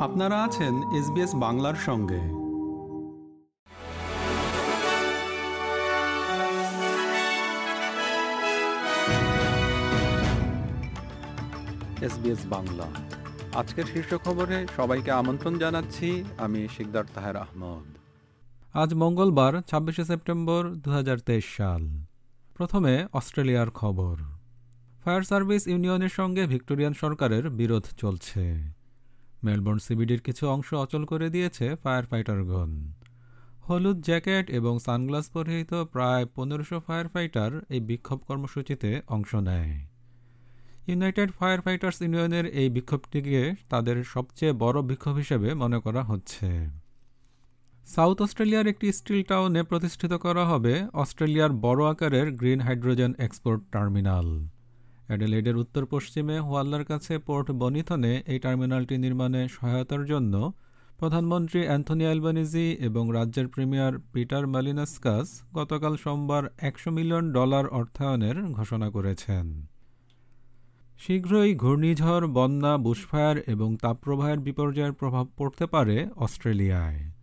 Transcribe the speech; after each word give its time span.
আপনারা 0.00 0.44
আছেন 0.44 0.92
এসবিএস 0.92 1.34
বাংলার 1.34 1.74
সঙ্গে। 1.74 2.20
এসবিএস 12.04 12.38
বাংলা। 12.46 12.86
আজকের 13.54 13.84
শীর্ষ 13.84 14.14
খবরে 14.14 14.66
সবাইকে 14.76 15.10
আমন্ত্রণ 15.10 15.58
জানাচ্ছি 15.58 16.24
আমি 16.38 16.68
শিকদার 16.76 17.04
তাহের 17.14 17.36
আহমদ। 17.36 17.98
আজ 18.76 18.94
মঙ্গলবার 18.94 19.60
ছাব্বিশে 19.60 20.04
সেপ্টেম্বর 20.04 20.70
দু 20.74 20.90
হাজার 20.90 21.18
তেইশ 21.18 21.44
সাল। 21.56 21.88
প্রথমে 22.54 23.06
অস্ট্রেলিয়ার 23.12 23.70
খবর। 23.70 24.16
ফায়ার 25.04 25.22
সার্ভিস 25.22 25.66
ইউনিয়নের 25.66 26.08
সঙ্গে 26.08 26.46
ভিক্টোরিয়ান 26.46 26.92
সরকারের 26.92 27.50
বিরোধ 27.50 27.84
চলছে। 27.96 28.77
মেলবোর্ন 29.44 29.78
সিবিডির 29.78 30.20
কিছু 30.20 30.48
অংশ 30.48 30.74
অচল 30.74 31.04
করে 31.04 31.30
দিয়েছে 31.30 31.76
ফায়ার 31.76 32.06
ফাইটারগণ 32.06 32.92
হলুদ 33.68 34.00
জ্যাকেট 34.00 34.50
এবং 34.50 34.78
সানগ্লাস 34.78 35.30
পরিহিত 35.30 35.74
প্রায় 35.74 36.26
পনেরোশো 36.34 36.80
ফায়ার 36.80 37.08
ফাইটার 37.08 37.60
এই 37.68 37.80
বিক্ষোভ 37.80 38.18
কর্মসূচিতে 38.28 39.00
অংশ 39.08 39.34
নেয়। 39.34 39.86
ইউনাইটেড 40.88 41.30
ফায়ার 41.30 41.60
ফাইটার্স 41.60 42.02
ইউনিয়নের 42.02 42.46
এই 42.46 42.68
বিক্ষোভটিকে 42.68 43.54
তাদের 43.68 44.04
সবচেয়ে 44.04 44.52
বড় 44.52 44.82
বিক্ষোভ 44.82 45.16
হিসেবে 45.16 45.54
মনে 45.54 45.78
করা 45.80 46.02
হচ্ছে। 46.02 46.68
সাউথ 47.86 48.22
অস্ট্রেলিয়ার 48.22 48.66
একটি 48.66 48.92
স্টিল 48.92 49.22
টাউনে 49.22 49.62
প্রতিষ্ঠিত 49.62 50.12
করা 50.12 50.44
হবে 50.46 50.86
অস্ট্রেলিয়ার 50.92 51.52
বড় 51.52 51.84
আকারের 51.84 52.32
গ্রিন 52.32 52.60
হাইড্রোজেন 52.60 53.14
এক্সপোর্ট 53.18 53.62
টার্মিনাল। 53.72 54.48
অ্যাডেলেডের 55.08 55.56
উত্তর 55.56 55.86
পশ্চিমে 55.86 56.38
হোয়াল্লার 56.38 56.84
কাছে 56.84 57.18
পোর্ট 57.18 57.50
বনিথনে 57.50 58.22
এই 58.26 58.38
টার্মিনালটি 58.38 58.98
নির্মাণে 58.98 59.48
সহায়তার 59.48 60.04
জন্য 60.04 60.52
প্রধানমন্ত্রী 60.98 61.60
অ্যান্থনি 61.64 62.04
অ্যালবানিজি 62.04 62.76
এবং 62.80 63.12
রাজ্যের 63.12 63.48
প্রিমিয়ার 63.48 63.98
পিটার 64.12 64.46
মালিনাস্কাস 64.46 65.42
গতকাল 65.54 65.96
সোমবার 65.96 66.44
একশো 66.58 66.90
মিলিয়ন 66.90 67.32
ডলার 67.32 67.66
অর্থায়নের 67.68 68.36
ঘোষণা 68.52 68.90
করেছেন। 68.90 69.66
শীঘ্রই 70.98 71.54
ঘূর্ণিঝড়, 71.54 72.26
বন্যা, 72.26 72.76
বুশফায়ার 72.76 73.36
এবং 73.46 73.76
তাপপ্রবাহের 73.76 74.38
বিপর্যয়ের 74.38 74.92
প্রভাব 74.92 75.26
পড়তে 75.36 75.66
পারে 75.66 75.96
অস্ট্রেলিয়ায়। 76.16 77.17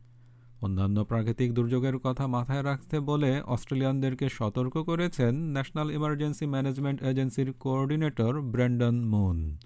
অন্যান্য 0.62 1.04
প্রাকৃতিক 1.04 1.54
দুর্যোগের 1.54 1.98
কথা 1.98 2.28
মাথায় 2.28 2.64
রাখতে 2.64 3.00
বলে 3.00 3.42
অস্ট্রেলিয়ানদেরকে 3.42 4.30
সতর্ক 4.30 4.84
করেছেন 4.84 5.36
ন্যাশনাল 5.36 5.92
ইমার্জেন্সি 5.92 6.46
ম্যানেজমেন্ট 6.46 7.04
এজেন্সির 7.04 7.54
coordinator 7.54 8.42
Brandon 8.42 9.06
moon. 9.06 9.58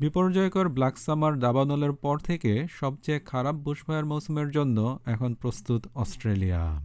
বিপর্যয়কর 0.00 0.68
black 0.68 0.98
summer 0.98 1.38
দাবানলের 1.38 1.92
পর 1.92 2.18
থেকে 2.18 2.66
সবচেয়ে 2.70 3.20
খারাপ 3.20 3.54
বুশফায়ার 3.54 4.04
মৌসুমের 4.04 4.50
জন্য 4.50 4.98
এখন 5.06 5.34
প্রস্তুত 5.34 5.86
অস্ট্রেলিয়া। 5.94 6.80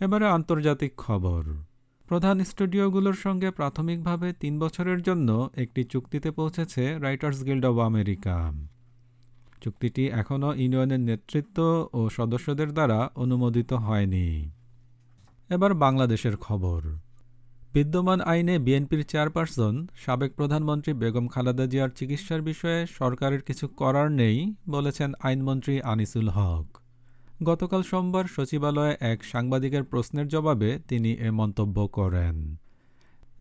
এবারে 0.00 0.26
আন্তর্জাতিক 0.26 0.92
খবর। 0.96 1.44
প্রধান 2.08 2.44
স্টুডিওগুলোর 2.44 3.14
সঙ্গে 3.14 3.50
প্রাথমিকভাবে 3.50 4.32
তিন 4.32 4.58
বছরের 4.58 5.02
জন্য 5.02 5.50
একটি 5.56 5.84
চুক্তিতে 5.84 6.30
পৌঁছেছে 6.30 6.98
রাইটার্স 6.98 7.44
গিল্ড 7.44 7.64
অব 7.64 7.78
আমেরিকা। 7.80 8.52
চুক্তিটি 9.60 10.06
এখনও 10.06 10.54
ইউনিয়নের 10.54 11.00
নেতৃত্ব 11.00 11.88
ও 11.92 12.08
সদস্যদের 12.10 12.72
দ্বারা 12.72 13.10
অনুমোদিত 13.16 13.72
হয়নি। 13.72 14.50
এবার 15.50 15.74
বাংলাদেশের 15.74 16.36
খবর। 16.36 16.82
বিদ্যমান 17.72 18.20
আইনে 18.20 18.58
বিএনপির 18.58 19.04
চেয়ারপারসন, 19.04 19.86
সাবেক 20.04 20.34
প্রধানমন্ত্রী 20.34 20.92
বেগম 20.92 21.28
খালেদা 21.28 21.66
জিয়ার 21.66 21.88
চিকিৎসার 21.88 22.42
বিষয়ে 22.42 22.86
সরকারের 22.86 23.42
কিছু 23.42 23.68
করার 23.68 24.10
নেই 24.10 24.54
বলেছেন 24.70 25.12
আইনমন্ত্রী 25.22 25.80
আনিসুল 25.80 26.28
হক। 26.28 26.78
গতকাল 27.42 27.82
সোমবার 27.82 28.24
সচিবালয়ে 28.24 28.96
এক 29.00 29.24
সাংবাদিকের 29.24 29.84
প্রশ্নের 29.84 30.28
জবাবে 30.28 30.78
তিনি 30.88 31.12
এ 31.12 31.30
মন্তব্য 31.30 31.86
করেন। 31.86 32.59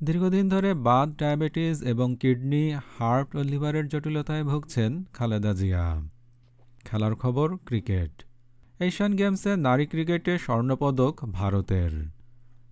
দীর্ঘদিন 0.03 0.49
ধরে 0.49 0.73
বাদ 0.73 1.17
ডায়াবেটিস 1.17 1.81
এবং 1.81 2.15
কিডনি, 2.15 2.73
হার্ট 2.97 3.35
ও 3.35 3.43
লিভারের 3.43 3.87
জটিলতায় 3.87 4.43
ভুগছেন 4.43 5.03
খালেদা 5.13 5.53
জিয়া। 5.53 6.01
খেলার 6.85 7.15
খবর, 7.15 7.57
ক্রিকেট। 7.65 8.11
এশিয়ান 8.79 9.15
গেমসে 9.15 9.55
নারী 9.55 9.85
ক্রিকেটে 9.85 10.37
স্বর্ণপদক 10.37 11.13
ভারতের। 11.31 11.91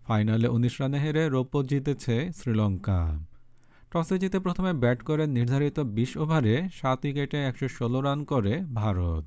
ফাইনালে 0.07 0.47
উনিশ 0.47 0.81
রানে 0.81 0.99
হেরে 0.99 1.29
রৌপ্য 1.29 1.63
জিতেছে 1.63 2.29
শ্রীলঙ্কা। 2.35 3.19
টসে 3.91 4.19
জিতে 4.19 4.39
প্রথমে 4.39 4.73
ব্যাট 4.73 4.99
করে 5.01 5.27
নির্ধারিত 5.27 5.79
বিশ 5.79 6.17
ওভারে 6.17 6.69
সাত 6.73 7.05
উইকেটে 7.05 7.37
একশো 7.43 7.67
ষোলো 7.67 8.01
রান 8.01 8.23
করে 8.23 8.61
ভারত। 8.73 9.25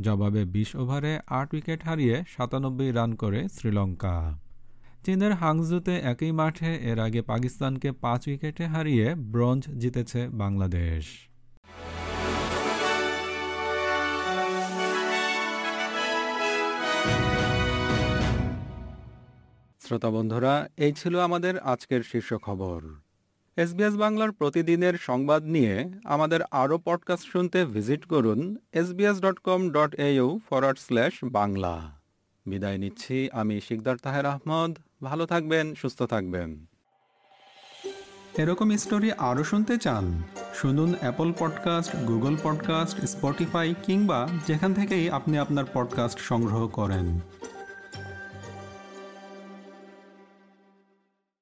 জবাবে 0.00 0.44
বিশ 0.44 0.76
ওভারে 0.76 1.20
আট 1.26 1.54
উইকেট 1.54 1.84
হারিয়ে 1.84 2.22
সাতানব্বই 2.36 2.90
রান 2.90 3.14
করে 3.14 3.48
শ্রীলঙ্কা। 3.48 4.38
চীনের 5.06 5.32
হাংজুতে 5.32 5.96
একই 5.96 6.32
মাঠে 6.32 6.74
এর 6.74 6.98
আগে 6.98 7.22
পাকিস্তানকে 7.22 7.92
পাঁচ 7.92 8.28
উইকেটে 8.28 8.66
হারিয়ে 8.66 9.14
ব্রোঞ্জ 9.14 9.68
জিতেছে 9.68 10.28
বাংলাদেশ। 10.28 11.04
শ্রোতা 19.80 20.10
বন্ধুরা, 20.10 20.68
এই 20.76 20.92
ছিল 20.92 21.18
আমাদের 21.18 21.58
আজকের 21.58 22.02
শীর্ষ 22.02 22.34
খবর। 22.34 22.82
এসবিএস 23.56 23.94
বাংলার 23.96 24.32
প্রতিদিনের 24.32 24.94
সংবাদ 25.00 25.44
নিয়ে 25.44 25.90
আমাদের 26.04 26.40
আরও 26.50 26.78
পডকাস্ট 26.78 27.28
শুনতে 27.32 27.64
ভিজিট 27.64 28.04
করুন 28.04 28.56
SBS 28.72 29.20
dot 29.20 29.38
com 29.38 29.70
dot 29.70 29.94
au 29.94 30.40
forward 30.50 30.78
slash 30.78 31.12
Bangla. 31.24 31.99
বিদায় 32.50 32.78
নিচ্ছি। 32.78 33.28
আমি 33.32 33.60
শিকদার 33.60 33.96
তাহের 33.96 34.26
আহমদ। 34.26 34.78
ভালো 35.02 35.26
থাকবেন, 35.26 35.74
সুস্থ 35.74 36.02
থাকবেন। 36.02 36.66
এরকম 38.38 38.76
স্টোরি 38.76 39.12
আরও 39.12 39.44
শুনতে 39.44 39.78
চান, 39.78 40.22
শুনুন 40.54 40.94
Apple 41.00 41.32
podcast 41.38 41.96
Google 41.96 42.36
podcast 42.42 43.04
Spotify 43.04 43.74
কিংবা 43.82 44.28
যেখান 44.46 44.74
থেকেই 44.74 45.10
আপনি 45.10 45.38
আপনার 45.38 45.64
পডকাস্ট 45.74 46.18
সংগ্রহ 46.18 46.68
করেন। 46.68 47.06